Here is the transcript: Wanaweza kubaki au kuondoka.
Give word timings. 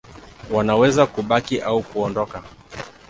Wanaweza 0.51 1.05
kubaki 1.05 1.61
au 1.61 1.83
kuondoka. 1.83 2.43